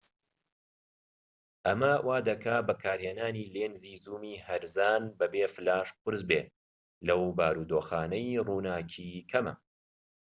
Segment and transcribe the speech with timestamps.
[1.65, 6.47] ئەمە وا دەکات بەکارهێنانی لێنزی زوومی هەرزان بە بێ فلاش قورس بێت
[7.07, 9.53] لەو بارودۆخانەی ڕووناکی کەمە